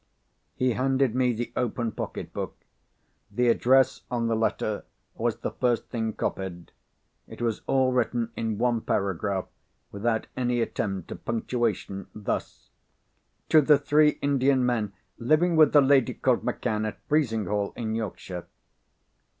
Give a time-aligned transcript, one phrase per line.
[0.55, 2.55] He handed me the open pocket book.
[3.29, 6.71] The address on the letter was the first thing copied.
[7.27, 9.45] It was all written in one paragraph,
[9.91, 12.71] without any attempt at punctuation, thus:
[13.49, 18.47] "To the three Indian men living with the lady called Macann at Frizinghall in Yorkshire."